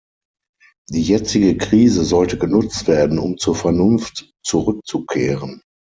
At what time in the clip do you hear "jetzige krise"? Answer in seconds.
1.03-2.03